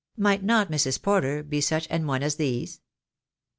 [0.17, 0.99] Might not Mrs.
[0.99, 2.81] Porter be such an one as these?